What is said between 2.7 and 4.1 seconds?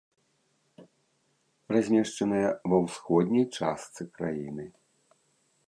ва ўсходняй частцы